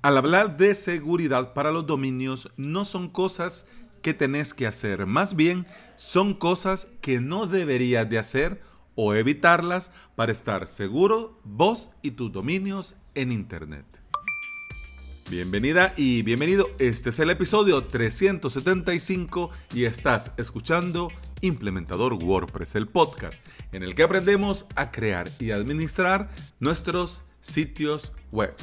[0.00, 3.66] Al hablar de seguridad para los dominios, no son cosas
[4.00, 8.62] que tenés que hacer, más bien son cosas que no deberías de hacer
[8.94, 13.86] o evitarlas para estar seguro vos y tus dominios en Internet.
[15.30, 21.08] Bienvenida y bienvenido, este es el episodio 375 y estás escuchando
[21.40, 26.30] Implementador WordPress, el podcast en el que aprendemos a crear y administrar
[26.60, 28.54] nuestros sitios web.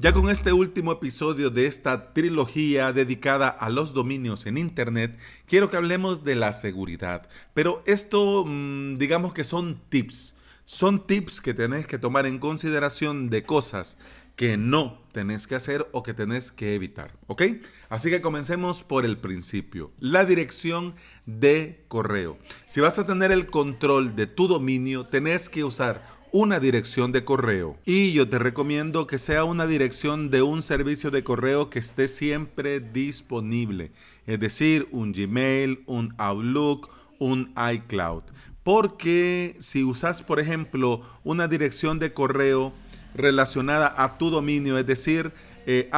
[0.00, 5.68] Ya con este último episodio de esta trilogía dedicada a los dominios en Internet, quiero
[5.68, 7.28] que hablemos de la seguridad.
[7.52, 10.36] Pero esto, mm, digamos que son tips.
[10.64, 13.96] Son tips que tenés que tomar en consideración de cosas
[14.38, 17.12] que no tenés que hacer o que tenés que evitar.
[17.26, 17.42] ¿Ok?
[17.88, 19.90] Así que comencemos por el principio.
[19.98, 20.94] La dirección
[21.26, 22.38] de correo.
[22.64, 27.24] Si vas a tener el control de tu dominio, tenés que usar una dirección de
[27.24, 27.78] correo.
[27.84, 32.06] Y yo te recomiendo que sea una dirección de un servicio de correo que esté
[32.06, 33.90] siempre disponible.
[34.24, 38.22] Es decir, un Gmail, un Outlook, un iCloud.
[38.62, 42.72] Porque si usas, por ejemplo, una dirección de correo
[43.14, 45.32] relacionada a tu dominio, es decir,
[45.66, 45.90] eh,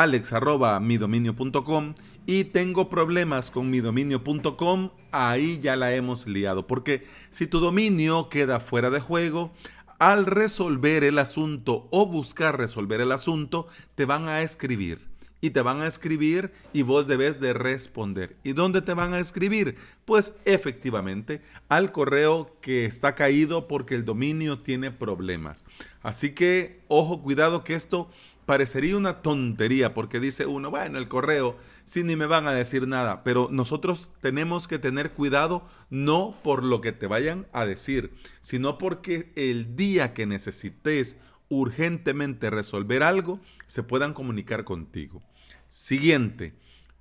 [2.26, 6.66] y tengo problemas con mi dominio.com, ahí ya la hemos liado.
[6.66, 9.52] Porque si tu dominio queda fuera de juego,
[9.98, 15.09] al resolver el asunto o buscar resolver el asunto, te van a escribir.
[15.40, 18.36] Y te van a escribir y vos debes de responder.
[18.44, 19.76] ¿Y dónde te van a escribir?
[20.04, 25.64] Pues efectivamente al correo que está caído porque el dominio tiene problemas.
[26.02, 28.10] Así que, ojo, cuidado que esto
[28.50, 32.88] parecería una tontería porque dice uno, bueno, el correo, sí, ni me van a decir
[32.88, 38.12] nada, pero nosotros tenemos que tener cuidado no por lo que te vayan a decir,
[38.40, 41.16] sino porque el día que necesites
[41.48, 45.22] urgentemente resolver algo, se puedan comunicar contigo.
[45.70, 46.52] Siguiente,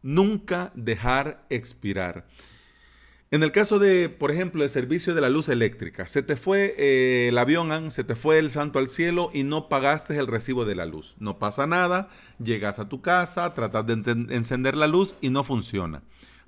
[0.02, 2.28] nunca dejar expirar.
[3.31, 6.74] En el caso de, por ejemplo, el servicio de la luz eléctrica, se te fue
[6.80, 10.66] eh, el avión, se te fue el santo al cielo y no pagaste el recibo
[10.66, 11.16] de la luz.
[11.19, 12.09] No pasa nada,
[12.40, 13.94] llegas a tu casa, tratas de
[14.30, 16.01] encender la luz y no funciona.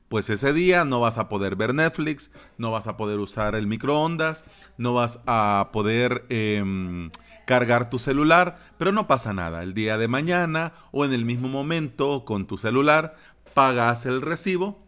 [0.09, 3.65] Pues ese día no vas a poder ver Netflix, no vas a poder usar el
[3.67, 4.45] microondas,
[4.77, 7.11] no vas a poder em,
[7.45, 9.63] cargar tu celular, pero no pasa nada.
[9.63, 13.15] El día de mañana o en el mismo momento con tu celular
[13.53, 14.85] pagas el recibo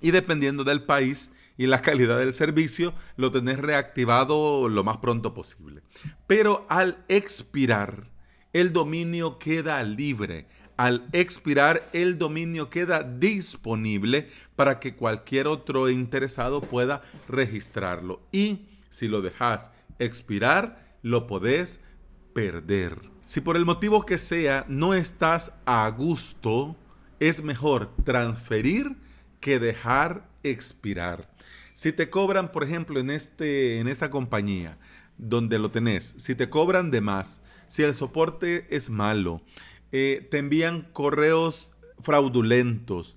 [0.00, 5.34] y dependiendo del país y la calidad del servicio, lo tenés reactivado lo más pronto
[5.34, 5.82] posible.
[6.26, 8.10] Pero al expirar,
[8.52, 10.46] el dominio queda libre.
[10.76, 18.22] Al expirar, el dominio queda disponible para que cualquier otro interesado pueda registrarlo.
[18.32, 21.80] Y si lo dejas expirar, lo podés
[22.32, 23.10] perder.
[23.24, 26.76] Si por el motivo que sea no estás a gusto,
[27.20, 28.96] es mejor transferir
[29.40, 31.30] que dejar expirar.
[31.74, 34.78] Si te cobran, por ejemplo, en, este, en esta compañía
[35.16, 39.42] donde lo tenés, si te cobran de más, si el soporte es malo,
[39.92, 41.72] eh, te envían correos
[42.02, 43.16] fraudulentos,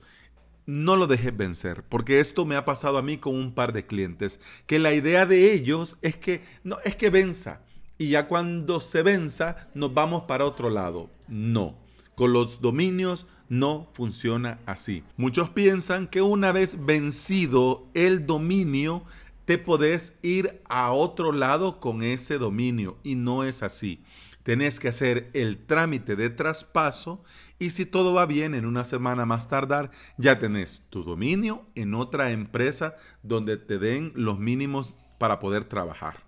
[0.66, 3.86] no lo dejes vencer, porque esto me ha pasado a mí con un par de
[3.86, 7.62] clientes, que la idea de ellos es que no es que venza
[7.98, 11.10] y ya cuando se venza nos vamos para otro lado.
[11.28, 11.76] No,
[12.16, 15.04] con los dominios no funciona así.
[15.18, 19.04] Muchos piensan que una vez vencido el dominio,
[19.46, 24.02] te podés ir a otro lado con ese dominio y no es así.
[24.44, 27.24] Tenés que hacer el trámite de traspaso
[27.60, 31.94] y si todo va bien en una semana más tardar, ya tenés tu dominio en
[31.94, 36.24] otra empresa donde te den los mínimos para poder trabajar.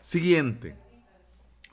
[0.00, 0.76] Siguiente,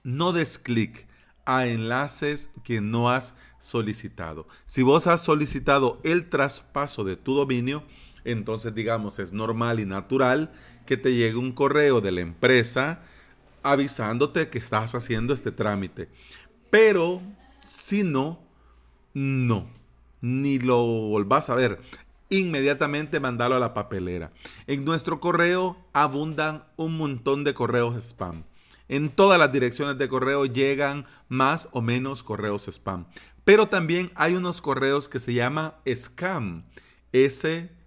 [0.03, 1.08] no des clic
[1.46, 4.47] a enlaces que no has solicitado.
[4.66, 7.84] Si vos has solicitado el traspaso de tu dominio,
[8.25, 10.52] entonces digamos es normal y natural
[10.86, 13.02] que te llegue un correo de la empresa
[13.64, 16.09] avisándote que estás haciendo este trámite.
[16.70, 17.22] Pero
[17.66, 18.40] si no,
[19.14, 19.67] no,
[20.22, 21.79] ni lo volvás a ver.
[22.29, 24.32] Inmediatamente mandalo a la papelera.
[24.67, 28.44] En nuestro correo abundan un montón de correos spam.
[28.93, 33.07] En todas las direcciones de correo llegan más o menos correos spam.
[33.43, 36.66] Pero también hay unos correos que se llama scam,
[37.11, 37.79] S-C-A-M,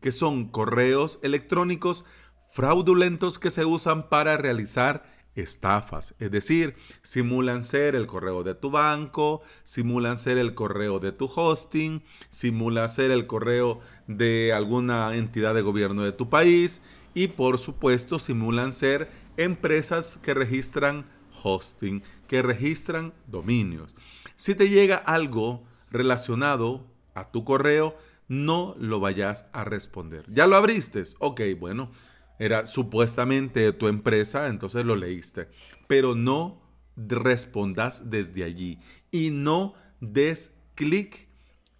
[0.00, 2.04] que son correos electrónicos
[2.50, 5.04] fraudulentos que se usan para realizar
[5.36, 6.16] estafas.
[6.18, 11.26] Es decir, simulan ser el correo de tu banco, simulan ser el correo de tu
[11.26, 16.82] hosting, simulan ser el correo de alguna entidad de gobierno de tu país
[17.14, 21.06] y por supuesto simulan ser empresas que registran
[21.42, 23.94] hosting, que registran dominios.
[24.36, 27.96] Si te llega algo relacionado a tu correo,
[28.28, 30.24] no lo vayas a responder.
[30.28, 31.02] ¿Ya lo abriste?
[31.18, 31.90] Ok, bueno,
[32.38, 35.48] era supuestamente tu empresa, entonces lo leíste.
[35.86, 36.60] Pero no
[36.96, 38.78] respondas desde allí
[39.10, 41.28] y no des clic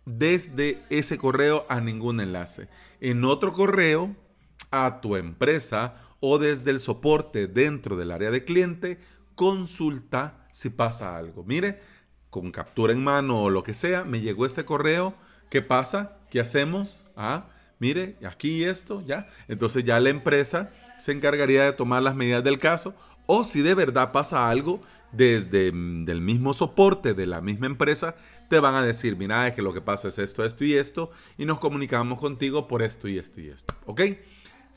[0.05, 2.69] desde ese correo a ningún enlace.
[3.01, 4.17] En otro correo,
[4.71, 8.99] a tu empresa o desde el soporte dentro del área de cliente,
[9.35, 11.45] consulta si pasa algo.
[11.45, 11.81] Mire,
[12.31, 15.15] con captura en mano o lo que sea, me llegó este correo.
[15.51, 16.19] ¿Qué pasa?
[16.31, 17.05] ¿Qué hacemos?
[17.17, 17.47] Ah,
[17.79, 19.29] mire, aquí esto, ya.
[19.47, 22.95] Entonces ya la empresa se encargaría de tomar las medidas del caso.
[23.27, 24.81] O si de verdad pasa algo,
[25.13, 28.17] desde mm, el mismo soporte de la misma empresa,
[28.49, 31.11] te van a decir, mira, es que lo que pasa es esto, esto y esto,
[31.37, 33.75] y nos comunicamos contigo por esto y esto y esto.
[33.87, 34.01] ¿Ok?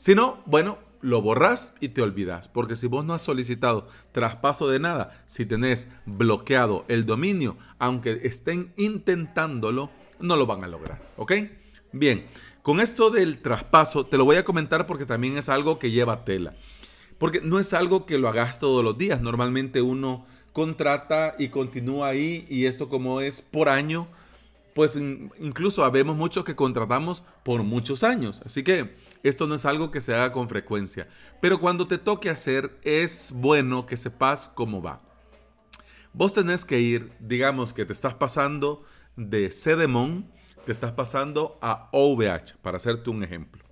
[0.02, 2.48] Si no, bueno, lo borras y te olvidas.
[2.48, 8.18] Porque si vos no has solicitado traspaso de nada, si tenés bloqueado el dominio, aunque
[8.24, 11.00] estén intentándolo, no lo van a lograr.
[11.16, 11.34] ¿Ok?
[11.92, 12.26] Bien,
[12.62, 16.24] con esto del traspaso te lo voy a comentar porque también es algo que lleva
[16.24, 16.56] tela.
[17.18, 19.20] Porque no es algo que lo hagas todos los días.
[19.20, 24.08] Normalmente uno contrata y continúa ahí y esto como es por año,
[24.74, 28.42] pues incluso habemos muchos que contratamos por muchos años.
[28.44, 31.08] Así que esto no es algo que se haga con frecuencia.
[31.40, 35.00] Pero cuando te toque hacer, es bueno que sepas cómo va.
[36.12, 38.84] Vos tenés que ir, digamos que te estás pasando
[39.16, 40.30] de CDMON,
[40.66, 43.62] te estás pasando a OVH, para hacerte un ejemplo.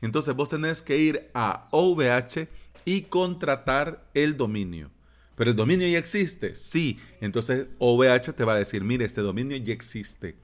[0.00, 2.48] Entonces vos tenés que ir a OVH
[2.84, 4.90] y contratar el dominio.
[5.36, 6.98] Pero el dominio ya existe, sí.
[7.20, 10.36] Entonces OVH te va a decir, mire, este dominio ya existe.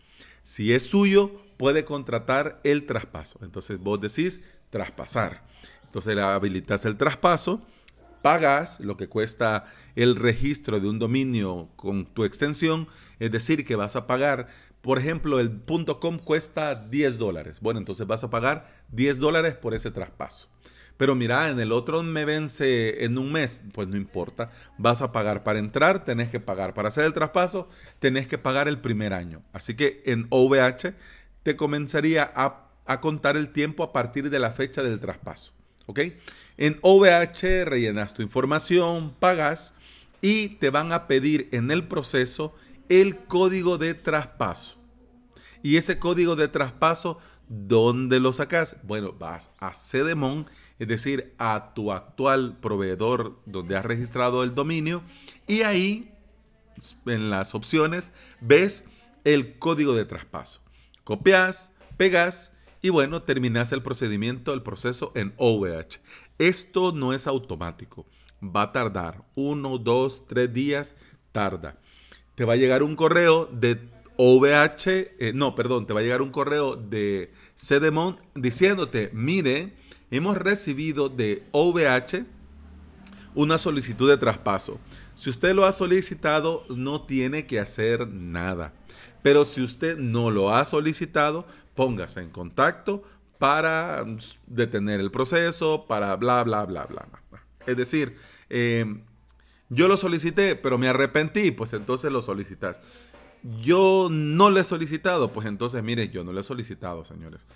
[0.46, 3.40] Si es suyo, puede contratar el traspaso.
[3.42, 5.42] Entonces vos decís traspasar.
[5.86, 7.62] Entonces le habilitas el traspaso,
[8.22, 9.64] pagas lo que cuesta
[9.96, 12.86] el registro de un dominio con tu extensión,
[13.18, 14.46] es decir, que vas a pagar,
[14.82, 15.62] por ejemplo, el
[16.00, 17.58] .com cuesta 10 dólares.
[17.58, 20.46] Bueno, entonces vas a pagar 10 dólares por ese traspaso.
[20.96, 24.50] Pero mira, en el otro me vence en un mes, pues no importa.
[24.78, 28.66] Vas a pagar para entrar, tenés que pagar para hacer el traspaso, tenés que pagar
[28.66, 29.42] el primer año.
[29.52, 30.94] Así que en OVH
[31.42, 32.62] te comenzaría a,
[33.00, 35.52] contar el tiempo a partir de la fecha del traspaso.
[35.86, 36.00] ¿Ok?
[36.56, 39.74] En OVH rellenas tu información, pagas
[40.22, 42.54] y te van a pedir en el proceso
[42.88, 44.78] el código de traspaso.
[45.62, 48.76] Y ese código de traspaso, ¿dónde lo sacas?
[48.82, 50.46] Bueno, vas a CDMON
[50.78, 55.02] es decir, a tu actual proveedor donde has registrado el dominio
[55.46, 56.12] y ahí
[57.06, 58.84] en las opciones ves
[59.24, 60.60] el código de traspaso.
[61.04, 62.52] Copias, pegas
[62.82, 66.00] y bueno, terminas el procedimiento, el proceso en OVH.
[66.38, 68.06] Esto no es automático,
[68.42, 70.94] va a tardar uno, dos, tres días,
[71.32, 71.78] tarda.
[72.34, 73.80] Te va a llegar un correo de
[74.16, 74.86] OVH,
[75.18, 79.74] eh, no, perdón, te va a llegar un correo de CDMON diciéndote, mire,
[80.10, 82.24] hemos recibido de OVH
[83.34, 84.80] una solicitud de traspaso.
[85.14, 88.72] Si usted lo ha solicitado, no tiene que hacer nada.
[89.22, 93.02] Pero si usted no lo ha solicitado, póngase en contacto
[93.38, 94.04] para
[94.46, 97.06] detener el proceso, para bla, bla, bla, bla.
[97.66, 98.16] Es decir,
[98.48, 99.02] em,
[99.68, 102.80] yo lo solicité, pero me arrepentí, pues entonces lo solicitas.
[103.62, 107.46] Yo no lo he solicitado, pues entonces, mire, yo no lo he solicitado, señores.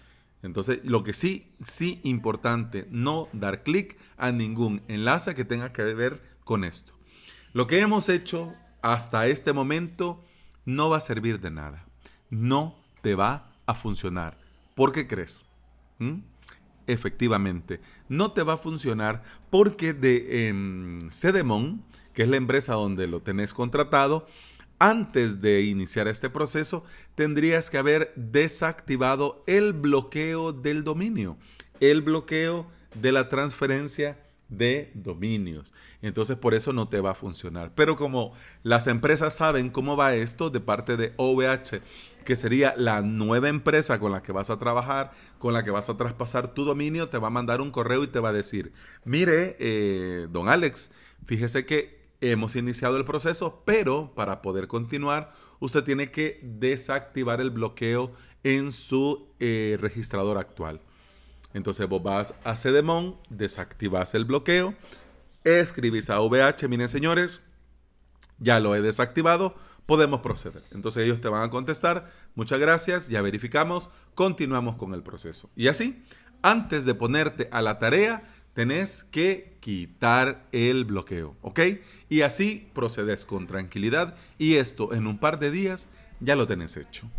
[0.42, 5.82] Entonces, lo que sí, sí importante, no dar clic a ningún enlace que tenga que
[5.82, 6.92] ver con esto.
[7.52, 10.25] Lo que hemos hecho hasta este momento
[10.64, 11.84] no va a servir de nada.
[12.30, 14.38] No te va a funcionar.
[14.75, 15.44] ¿Por qué crees?
[15.99, 16.20] ¿Mm?
[16.87, 21.84] Efectivamente, no te va a funcionar porque de eh, Cedemon,
[22.14, 24.26] que es la empresa donde lo tenés contratado,
[24.80, 26.84] antes de iniciar este proceso,
[27.14, 31.37] tendrías que haber desactivado el bloqueo del dominio,
[31.78, 34.18] el bloqueo de la transferencia
[34.49, 35.72] de dominios.
[36.02, 37.72] Entonces por eso no te va a funcionar.
[37.75, 38.32] Pero como
[38.62, 41.80] las empresas saben cómo va esto de parte de OVH,
[42.25, 45.88] que sería la nueva empresa con la que vas a trabajar, con la que vas
[45.88, 48.72] a traspasar tu dominio, te va a mandar un correo y te va a decir,
[49.04, 50.90] mire, eh, don Alex,
[51.26, 57.50] fíjese que hemos iniciado el proceso, pero para poder continuar, usted tiene que desactivar el
[57.50, 58.12] bloqueo
[58.42, 60.80] en su eh, registrador actual.
[61.52, 64.74] Entonces vos vas a CDMON, desactivas el bloqueo,
[65.44, 67.42] escribís a VH, miren señores,
[68.38, 69.54] ya lo he desactivado,
[69.86, 70.62] podemos proceder.
[70.70, 75.50] Entonces ellos te van a contestar, muchas gracias, ya verificamos, continuamos con el proceso.
[75.56, 76.04] Y así,
[76.42, 78.22] antes de ponerte a la tarea,
[78.54, 81.61] tenés que quitar el bloqueo, ¿ok?
[82.09, 85.88] Y así procedes con tranquilidad y esto en un par de días
[86.21, 87.11] ya lo tenés hecho.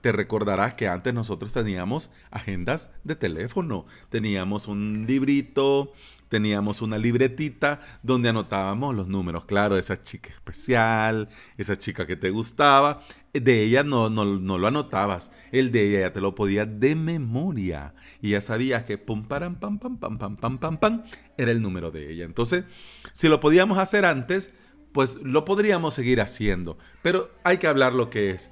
[0.00, 5.92] te recordarás que antes nosotros teníamos agendas de teléfono, teníamos un librito,
[6.28, 9.44] teníamos una libretita donde anotábamos los números.
[9.44, 15.32] Claro, esa chica especial, esa chica que te gustaba, de ella no, no, lo anotabas.
[15.52, 17.94] El de ella ya te lo podías de memoria.
[18.20, 21.04] Y ya sabías que pum, pam, pam, pam, pam, pam, pam, pam,
[21.36, 22.24] era el número de ella.
[22.24, 22.64] Entonces,
[23.12, 24.50] si lo podíamos hacer antes,
[24.92, 26.78] pues lo podríamos seguir haciendo.
[27.02, 28.50] Pero hay que hablar lo que es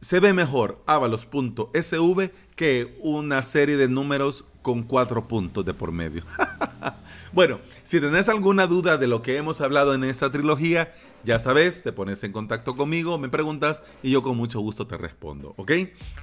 [0.00, 6.24] se ve mejor avalos.sv que una serie de números con cuatro puntos de por medio.
[7.32, 11.82] bueno, si tenés alguna duda de lo que hemos hablado en esta trilogía, ya sabes,
[11.82, 15.72] te pones en contacto conmigo, me preguntas y yo con mucho gusto te respondo, ¿ok?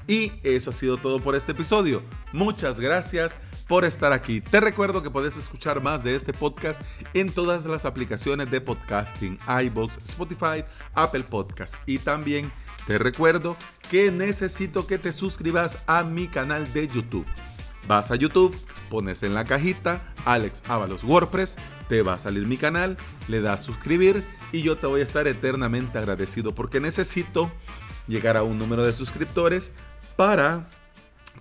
[0.08, 2.02] Y eso ha sido todo por este episodio.
[2.34, 4.42] Muchas gracias por estar aquí.
[4.42, 6.82] Te recuerdo que puedes escuchar más de este podcast
[7.14, 10.64] en todas las aplicaciones de podcasting, iBox, Spotify,
[10.94, 12.52] Apple Podcast y también
[12.88, 13.56] te recuerdo
[13.92, 17.26] que necesito que te suscribas a mi canal de YouTube.
[17.88, 18.56] Vas a YouTube,
[18.90, 21.56] pones en la cajita Alex Avalos WordPress,
[21.88, 22.98] te va a salir mi canal,
[23.30, 27.50] le das suscribir y yo te voy a estar eternamente agradecido porque necesito
[28.08, 29.72] llegar a un número de suscriptores
[30.18, 30.68] para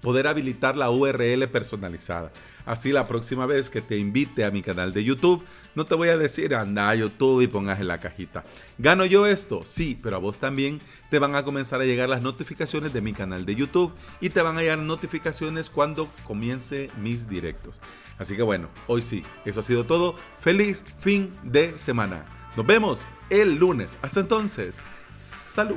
[0.00, 2.32] poder habilitar la URL personalizada.
[2.64, 6.08] Así la próxima vez que te invite a mi canal de YouTube, no te voy
[6.08, 8.42] a decir anda a YouTube y pongas en la cajita.
[8.78, 9.62] ¿Gano yo esto?
[9.64, 13.12] Sí, pero a vos también te van a comenzar a llegar las notificaciones de mi
[13.12, 17.80] canal de YouTube y te van a llegar notificaciones cuando comience mis directos.
[18.18, 20.14] Así que bueno, hoy sí, eso ha sido todo.
[20.40, 22.24] Feliz fin de semana.
[22.56, 23.98] Nos vemos el lunes.
[24.02, 25.76] Hasta entonces, salud.